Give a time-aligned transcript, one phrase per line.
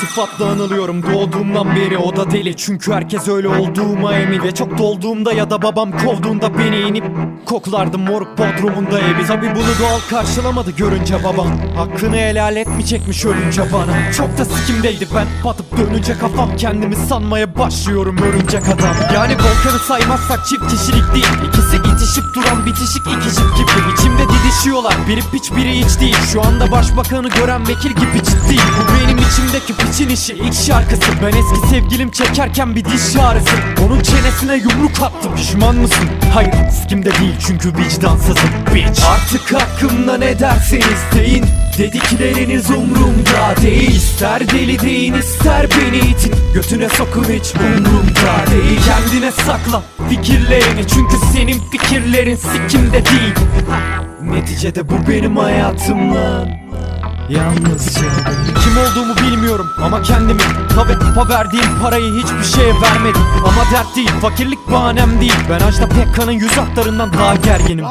[0.00, 1.02] sıfatla anılıyorum.
[1.02, 2.56] Doğduğumdan beri o da deli.
[2.56, 7.04] Çünkü herkes öyle olduğuma emin Ve çok dolduğumda ya da babam kovduğunda beni inip
[7.46, 9.26] Koklardım moruk bodrumunda evi.
[9.26, 14.12] Tabi bunu doğal karşılamadı görünce babam Hakkını helal etmeyecekmiş ölünce bana.
[14.12, 15.06] Çok da sikimdeydi.
[15.14, 18.96] Ben batıp dönünce kafam Kendimi sanmaya başlıyorum örümcek adam.
[19.14, 21.48] Yani volkanı saymazsak çift kişilik değil.
[21.48, 23.92] İkisi itişip duran bitişik iki çift gibi.
[23.94, 24.22] İçimde
[24.58, 26.16] didişiyorlar biri piç biri hiç değil.
[26.32, 28.56] Şu anda başbakanı gören vekil gibi ciddi.
[28.56, 30.32] Bu benim içimdeki piçin işi.
[30.34, 31.12] İlk şarkısı.
[31.22, 33.50] Ben eski sevgilim çekerken bir diş ağrısı.
[33.86, 35.36] Onun çenesine yumruk attım.
[35.36, 36.08] Pişman mısın?
[36.34, 36.50] Hayır
[36.82, 37.34] sikimde değil.
[37.46, 39.02] Çünkü vicdansızım bitch.
[39.06, 41.44] Artık hakkımda ne derseniz deyin.
[41.78, 43.90] Dedikleriniz umrumda değil.
[43.90, 46.34] İster deli deyin ister beni itin.
[46.54, 48.80] Götüne sokun hiç umrumda değil.
[48.86, 50.88] Kendine sakla fikirlerini.
[50.88, 53.34] Çünkü senin fikirlerin sikimde değil
[54.30, 56.48] Neticede bu benim hayatım lan
[57.28, 58.00] Yalnızca
[58.62, 60.42] Kim olduğumu bilmiyorum ama kendimi.
[60.74, 63.22] Tabi tıpa verdiğim parayı hiçbir şeye vermedim.
[63.38, 65.34] Ama dert değil fakirlik bahanem değil.
[65.50, 67.84] Ben Ajda Pekkan'ın yüz hatlarından daha gerginim.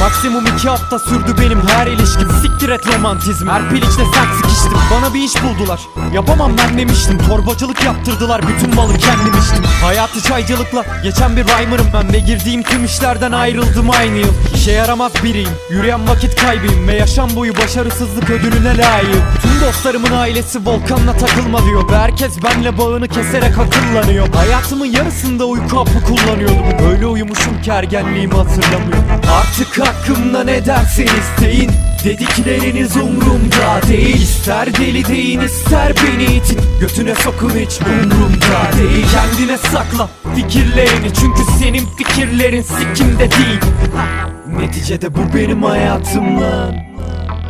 [0.00, 2.28] Maksimum iki hafta sürdü benim her ilişkim.
[2.42, 4.78] Siktir et romantizm Her piliçle sert sıkıştım.
[4.90, 5.80] Bana bir iş buldular.
[6.14, 7.18] Yapamam ben demiştim.
[7.18, 8.42] Torbacılık yaptırdılar.
[8.48, 9.64] Bütün malı kendim içtim.
[9.82, 15.12] Hayatı çaycılıkla geçen bir rhymer'ım ben Ve girdiğim tüm işlerden ayrıldım aynı yıl İşe yaramaz
[15.24, 19.22] biriyim Yürüyen vakit kaybıyım Ve yaşam boyu başarısızlık ödülüne layığım.
[19.42, 24.28] Tüm dostlarımın ailesi volkanla takılma diyor Ve herkes benle bağını keserek akıllanıyor.
[24.34, 29.04] Hayatımın yarısında uyku hapı kullanıyordum Öyle uyumuşum ki ergenliğimi hatırlamıyorum.
[29.40, 31.70] Artık hakkımda ne derseniz deyin
[32.04, 34.22] Dedikleriniz umrumda değil.
[34.22, 36.60] İster deli deyin ister beni itin.
[36.80, 39.06] Götüne sokun hiç umrumda değil.
[39.12, 43.60] Kendine sakla fikirlerini Çünkü senin fikirlerin sikimde değil.
[44.46, 46.87] Neticede bu benim hayatım lan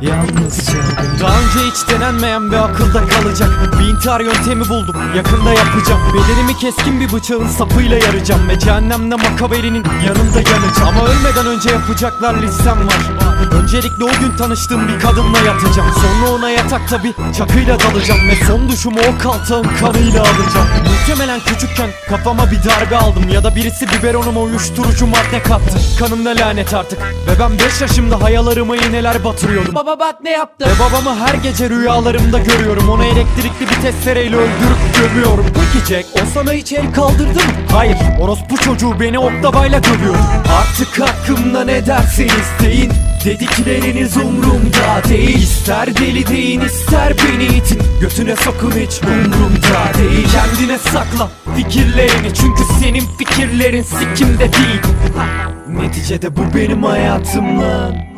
[0.00, 0.78] Yalnızca
[1.20, 3.50] Daha önce hiç denenmeyen bir akılda kalacak.
[3.80, 4.96] Bir intihar yöntemi buldum.
[5.16, 6.00] Yakında yapacağım.
[6.14, 8.48] Bedenimi keskin bir bıçağın sapıyla yaracağım.
[8.48, 10.88] Ve cehennemde makaberinin yanında yanacağım.
[10.88, 13.24] Ama ölmeden önce yapacaklar listem var.
[13.52, 15.88] Öncelikle o gün tanıştığım bir kadınla yatacağım.
[15.92, 18.28] Sonra ona yatakta bir çakıyla dalacağım.
[18.28, 20.68] Ve son duşumu o kaltağın kanıyla alacağım.
[20.84, 23.28] Muhtemelen küçükken kafama bir darbe aldım.
[23.28, 25.78] Ya da birisi biberonuma uyuşturucu madde kattı.
[25.98, 26.98] Kanımda lanet artık.
[26.98, 30.66] Ve ben 5 yaşımda hayalarıma iğneler batırıyordum Baba bak ne yaptı?
[30.66, 32.88] ve babamı her gece rüyalarımda görüyorum.
[32.88, 35.46] Onu elektrikli bir testereyle öldürüp gömüyorum.
[35.54, 37.52] Peki Jack o sana hiç el kaldırdı mı?
[37.72, 40.14] Hayır orospu çocuğu beni oklavayla dövüyor.
[40.58, 42.92] Artık hakkımda ne derseniz deyin.
[43.24, 45.42] Dedikleriniz umrumda değil.
[45.42, 47.82] İster deli deyin ister beni itin.
[48.00, 50.26] Götüne sokun hiç umrumda değil.
[50.32, 52.34] Kendine sakla fikirlerini.
[52.34, 54.80] Çünkü senin fikirlerin sikimde değil.
[55.68, 58.13] Neticede bu benim hayatım lan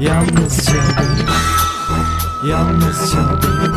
[0.00, 1.28] Yalnızca benim
[2.50, 3.74] Yalnızca benim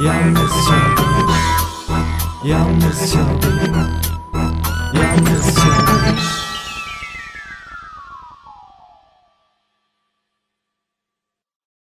[0.00, 1.30] Yalnızca benim
[2.44, 3.76] Yalnızca benim
[4.94, 5.72] Yalnızca